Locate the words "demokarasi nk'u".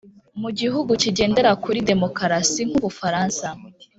1.91-2.79